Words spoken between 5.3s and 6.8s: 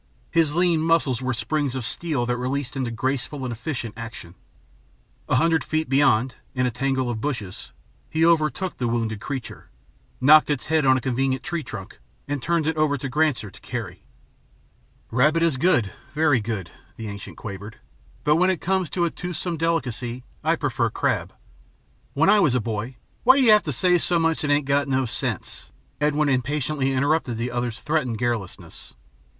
hundred feet beyond, in a